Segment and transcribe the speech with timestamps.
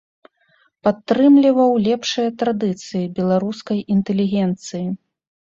[0.87, 4.85] Падтрымліваў лепшыя традыцыі беларускай інтэлігенцыі.